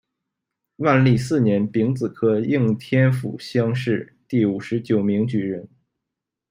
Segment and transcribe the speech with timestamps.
[0.77, 5.69] 万历四年丙子科应天府乡试第五十九名举人。